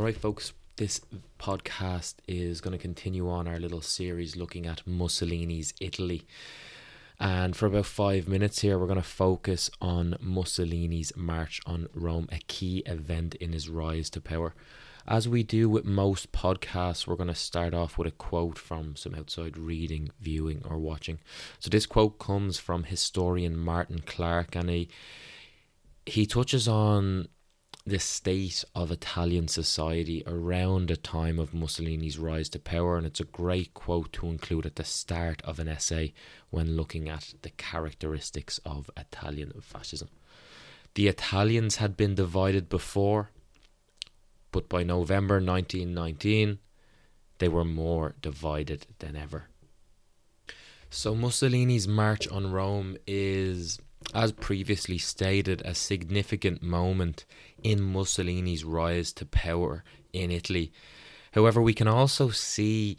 [0.00, 1.00] right, folks, this
[1.38, 6.26] podcast is going to continue on our little series looking at Mussolini's Italy.
[7.18, 12.28] And for about five minutes here, we're going to focus on Mussolini's march on Rome,
[12.32, 14.54] a key event in his rise to power.
[15.06, 18.94] As we do with most podcasts, we're going to start off with a quote from
[18.96, 21.18] some outside reading, viewing, or watching.
[21.58, 24.88] So this quote comes from historian Martin Clark, and he
[26.06, 27.28] he touches on
[27.84, 33.18] the state of Italian society around the time of Mussolini's rise to power, and it's
[33.20, 36.12] a great quote to include at the start of an essay
[36.50, 40.08] when looking at the characteristics of Italian fascism.
[40.94, 43.30] The Italians had been divided before,
[44.52, 46.58] but by November 1919,
[47.38, 49.46] they were more divided than ever.
[50.90, 53.80] So Mussolini's march on Rome is,
[54.14, 57.24] as previously stated, a significant moment
[57.62, 60.72] in Mussolini's rise to power in Italy.
[61.32, 62.96] However, we can also see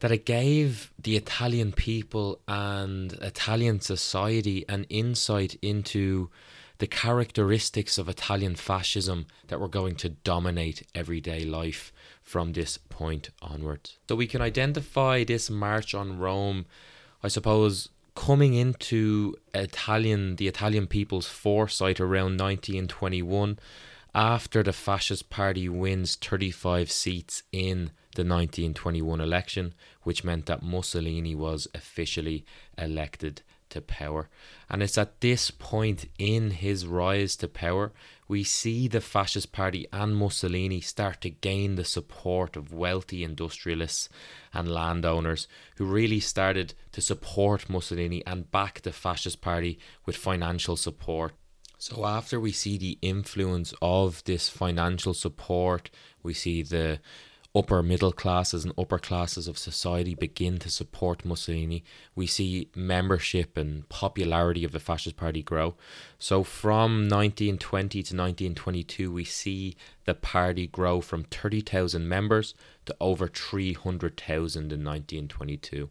[0.00, 6.30] that it gave the Italian people and Italian society an insight into
[6.78, 13.30] the characteristics of Italian fascism that were going to dominate everyday life from this point
[13.42, 13.98] onwards.
[14.08, 16.66] So we can identify this march on Rome,
[17.22, 17.88] I suppose,
[18.28, 23.58] coming into Italian the Italian people's foresight around 1921
[24.14, 31.34] after the Fascist Party wins 35 seats in the 1921 election, which meant that Mussolini
[31.34, 32.44] was officially
[32.76, 34.28] elected to power.
[34.68, 37.92] And it's at this point in his rise to power
[38.28, 44.10] we see the Fascist Party and Mussolini start to gain the support of wealthy industrialists
[44.52, 50.76] and landowners who really started to support Mussolini and back the Fascist Party with financial
[50.76, 51.32] support.
[51.78, 55.90] So, after we see the influence of this financial support,
[56.22, 56.98] we see the
[57.58, 61.82] upper middle classes and upper classes of society begin to support Mussolini.
[62.14, 65.74] We see membership and popularity of the Fascist Party grow.
[66.20, 72.54] So, from 1920 to 1922, we see the party grow from 30,000 members
[72.86, 75.90] to over 300,000 in 1922.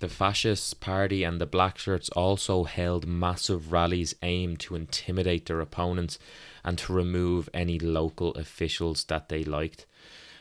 [0.00, 5.60] The Fascist Party and the Black Shirts also held massive rallies aimed to intimidate their
[5.60, 6.18] opponents
[6.62, 9.86] and to remove any local officials that they liked.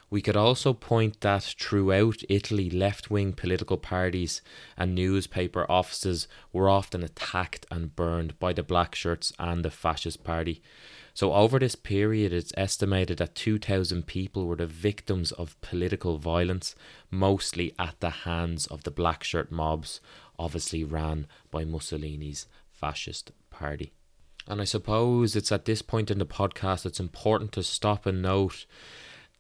[0.10, 4.42] We could also point that throughout Italy, left wing political parties
[4.78, 10.24] and newspaper offices were often attacked and burned by the Black Shirts and the Fascist
[10.24, 10.62] Party.
[11.14, 16.74] So, over this period, it's estimated that 2,000 people were the victims of political violence,
[17.12, 20.00] mostly at the hands of the black shirt mobs,
[20.38, 23.92] obviously ran by Mussolini's fascist party.
[24.48, 28.22] And I suppose it's at this point in the podcast it's important to stop and
[28.22, 28.66] note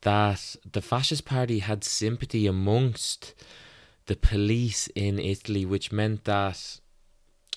[0.01, 3.33] that the fascist party had sympathy amongst
[4.05, 6.79] the police in Italy, which meant that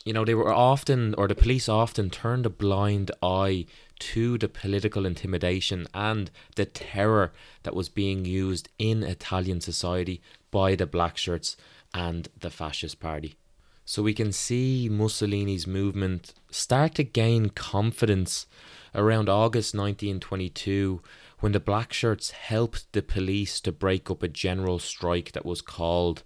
[0.05, 3.67] you know, they were often, or the police often turned a blind eye
[3.99, 7.33] to the political intimidation and the terror
[7.65, 11.57] that was being used in Italian society by the black shirts
[11.93, 13.37] and the fascist party.
[13.85, 18.47] So we can see Mussolini's movement start to gain confidence
[18.95, 21.03] around August 1922
[21.41, 25.63] when the black shirts helped the police to break up a general strike that was
[25.63, 26.23] called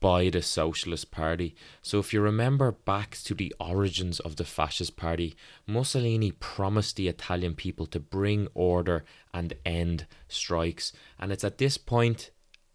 [0.00, 1.56] by the Socialist Party.
[1.82, 5.34] So, if you remember back to the origins of the Fascist Party,
[5.66, 10.92] Mussolini promised the Italian people to bring order and end strikes.
[11.18, 12.30] And it's at this point,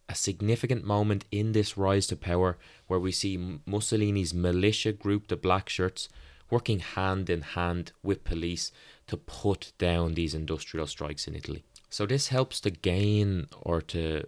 [0.09, 5.37] a significant moment in this rise to power, where we see Mussolini's militia group, the
[5.37, 6.09] Black Shirts,
[6.49, 8.71] working hand in hand with police
[9.07, 11.63] to put down these industrial strikes in Italy.
[11.93, 14.23] So, this helps to gain or to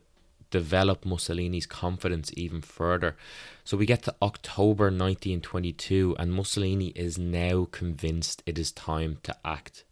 [0.52, 3.16] develop Mussolini's confidence even further.
[3.64, 9.36] So we get to October 1922, and Mussolini is now convinced it is time to
[9.44, 9.84] act.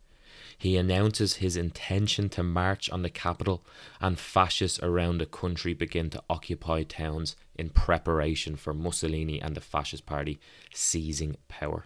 [0.56, 3.66] He announces his intention to march on the capital,
[4.00, 9.62] and fascists around the country begin to occupy towns in preparation for Mussolini and the
[9.62, 10.40] Fascist Party
[10.76, 11.86] seizing power.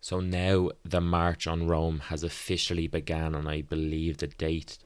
[0.00, 4.78] So now the march on Rome has officially begun, and I believe the date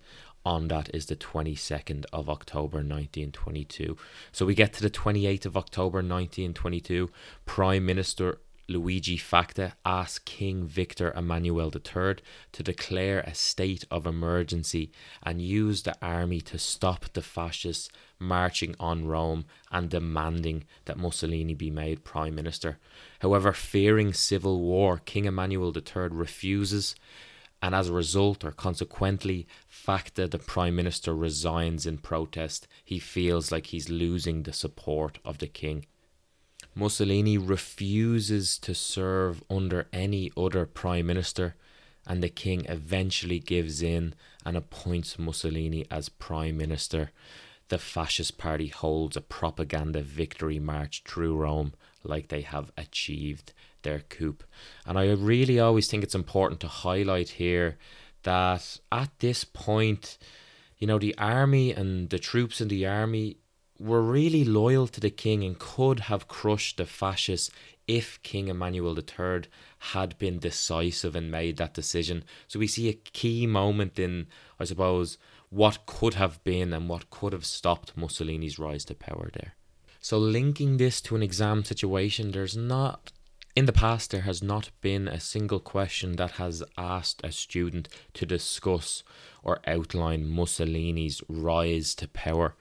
[0.45, 3.97] on that is the 22nd of October 1922.
[4.33, 7.11] So we get to the 28th of October 1922.
[7.45, 8.39] Prime Minister
[8.71, 12.17] Luigi Facta asked King Victor Emmanuel III
[12.53, 14.93] to declare a state of emergency
[15.23, 17.89] and use the army to stop the fascists
[18.21, 22.79] marching on Rome and demanding that Mussolini be made prime minister.
[23.19, 26.95] However, fearing civil war, King Emmanuel III refuses
[27.63, 32.67] and as a result or consequently, facta the prime minister resigns in protest.
[32.85, 35.87] He feels like he's losing the support of the king.
[36.75, 41.55] Mussolini refuses to serve under any other prime minister,
[42.07, 44.15] and the king eventually gives in
[44.47, 47.11] and appoints Mussolini as prime minister.
[47.69, 54.01] The fascist party holds a propaganda victory march through Rome like they have achieved their
[54.01, 54.37] coup.
[54.87, 57.79] And I really always think it's important to highlight here
[58.23, 60.19] that at this point,
[60.79, 63.39] you know, the army and the troops in the army
[63.79, 67.51] were really loyal to the king and could have crushed the fascists
[67.87, 69.43] if King Emmanuel III
[69.79, 72.23] had been decisive and made that decision.
[72.47, 74.27] So we see a key moment in,
[74.61, 75.19] I suppose,
[75.49, 79.55] what could have been and what could have stopped Mussolini's rise to power there.
[80.01, 83.13] So linking this to an exam situation, there's not
[83.57, 87.89] in the past, there has not been a single question that has asked a student
[88.15, 89.03] to discuss
[89.43, 92.55] or outline Mussolini's rise to power.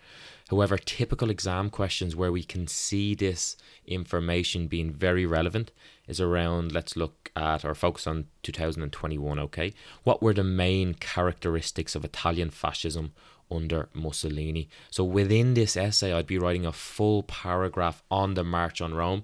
[0.49, 3.55] However, typical exam questions where we can see this
[3.85, 5.71] information being very relevant
[6.07, 9.73] is around let's look at or focus on 2021, okay?
[10.03, 13.11] What were the main characteristics of Italian fascism
[13.51, 14.69] under Mussolini?
[14.89, 19.23] So within this essay, I'd be writing a full paragraph on the March on Rome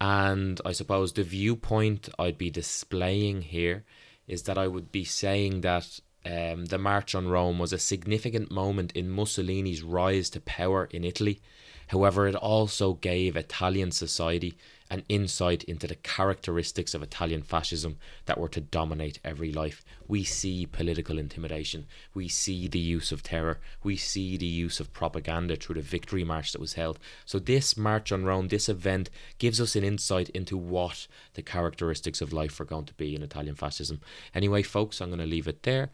[0.00, 3.84] and I suppose the viewpoint I'd be displaying here
[4.28, 8.50] is that I would be saying that um, the March on Rome was a significant
[8.50, 11.40] moment in Mussolini's rise to power in Italy.
[11.88, 14.56] However, it also gave Italian society
[14.90, 19.84] an insight into the characteristics of Italian fascism that were to dominate every life.
[20.06, 24.92] We see political intimidation, we see the use of terror, we see the use of
[24.92, 26.98] propaganda through the victory march that was held.
[27.24, 32.20] So, this March on Rome, this event, gives us an insight into what the characteristics
[32.20, 34.00] of life are going to be in Italian fascism.
[34.34, 35.90] Anyway, folks, I'm going to leave it there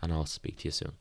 [0.00, 0.92] and I'll speak to you soon.